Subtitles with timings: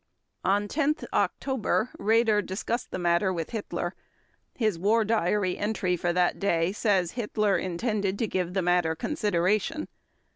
[0.43, 3.93] On 10 October Raeder discussed the matter with Hitler;
[4.55, 9.87] his War Diary entry for that day says Hitler intended to give the matter consideration.